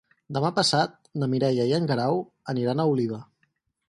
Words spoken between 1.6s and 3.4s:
i en Guerau aniran a Oliva.